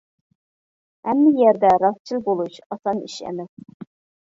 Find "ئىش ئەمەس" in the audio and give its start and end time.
3.09-3.91